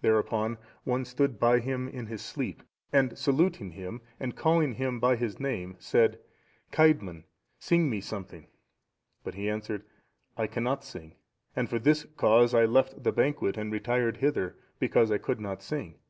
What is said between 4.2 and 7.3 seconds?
calling him by his name, said, "Cædmon,